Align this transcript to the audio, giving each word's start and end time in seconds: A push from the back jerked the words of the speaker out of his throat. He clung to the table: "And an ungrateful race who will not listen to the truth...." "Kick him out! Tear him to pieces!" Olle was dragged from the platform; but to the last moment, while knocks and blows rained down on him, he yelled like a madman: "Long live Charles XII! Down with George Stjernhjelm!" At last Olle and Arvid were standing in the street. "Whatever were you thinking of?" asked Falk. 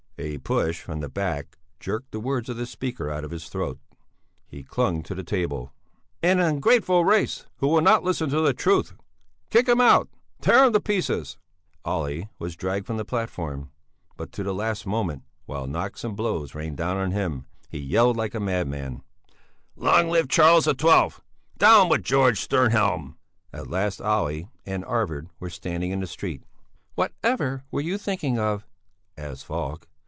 A 0.23 0.37
push 0.37 0.79
from 0.79 0.99
the 0.99 1.09
back 1.09 1.57
jerked 1.79 2.11
the 2.11 2.19
words 2.19 2.47
of 2.47 2.55
the 2.55 2.67
speaker 2.67 3.09
out 3.09 3.23
of 3.23 3.31
his 3.31 3.49
throat. 3.49 3.79
He 4.45 4.61
clung 4.61 5.01
to 5.01 5.15
the 5.15 5.23
table: 5.23 5.73
"And 6.21 6.39
an 6.39 6.45
ungrateful 6.45 7.03
race 7.03 7.47
who 7.57 7.67
will 7.67 7.81
not 7.81 8.03
listen 8.03 8.29
to 8.29 8.39
the 8.39 8.53
truth...." 8.53 8.93
"Kick 9.49 9.67
him 9.67 9.81
out! 9.81 10.09
Tear 10.39 10.63
him 10.65 10.73
to 10.73 10.79
pieces!" 10.79 11.37
Olle 11.83 12.29
was 12.37 12.55
dragged 12.55 12.85
from 12.85 12.97
the 12.97 13.05
platform; 13.05 13.71
but 14.15 14.31
to 14.33 14.43
the 14.43 14.53
last 14.53 14.85
moment, 14.85 15.23
while 15.47 15.65
knocks 15.65 16.03
and 16.03 16.15
blows 16.15 16.53
rained 16.53 16.77
down 16.77 16.97
on 16.97 17.09
him, 17.09 17.47
he 17.67 17.79
yelled 17.79 18.15
like 18.15 18.35
a 18.35 18.39
madman: 18.39 19.01
"Long 19.75 20.07
live 20.07 20.27
Charles 20.27 20.65
XII! 20.65 21.19
Down 21.57 21.89
with 21.89 22.03
George 22.03 22.47
Stjernhjelm!" 22.47 23.15
At 23.51 23.71
last 23.71 23.99
Olle 23.99 24.51
and 24.67 24.85
Arvid 24.85 25.29
were 25.39 25.49
standing 25.49 25.89
in 25.89 25.99
the 25.99 26.05
street. 26.05 26.43
"Whatever 26.93 27.63
were 27.71 27.81
you 27.81 27.97
thinking 27.97 28.37
of?" 28.37 28.67
asked 29.17 29.47
Falk. 29.47 29.87